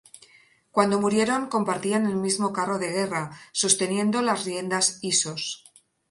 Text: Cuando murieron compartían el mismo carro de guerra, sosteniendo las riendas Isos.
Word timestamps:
Cuando 0.71 0.99
murieron 0.99 1.45
compartían 1.45 2.07
el 2.07 2.15
mismo 2.15 2.51
carro 2.51 2.79
de 2.79 2.89
guerra, 2.89 3.37
sosteniendo 3.51 4.23
las 4.23 4.45
riendas 4.45 4.97
Isos. 5.03 5.63